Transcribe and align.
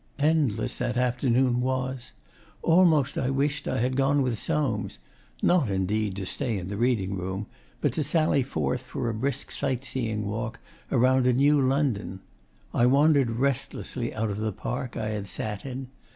Endless 0.17 0.79
that 0.79 0.97
afternoon 0.97 1.61
was. 1.61 2.11
Almost 2.63 3.19
I 3.19 3.29
wished 3.29 3.67
I 3.67 3.77
had 3.77 3.95
gone 3.95 4.23
with 4.23 4.39
Soames 4.39 4.97
not 5.43 5.69
indeed 5.69 6.15
to 6.15 6.25
stay 6.25 6.57
in 6.57 6.69
the 6.69 6.75
reading 6.75 7.13
room, 7.15 7.45
but 7.81 7.93
to 7.93 8.03
sally 8.03 8.41
forth 8.41 8.81
for 8.81 9.09
a 9.11 9.13
brisk 9.13 9.51
sight 9.51 9.85
seeing 9.85 10.25
walk 10.25 10.59
around 10.91 11.27
a 11.27 11.33
new 11.33 11.61
London. 11.61 12.19
I 12.73 12.87
wandered 12.87 13.29
restlessly 13.29 14.11
out 14.11 14.31
of 14.31 14.39
the 14.39 14.51
Park 14.51 14.97
I 14.97 15.09
had 15.09 15.27
sat 15.27 15.67
in. 15.67 15.89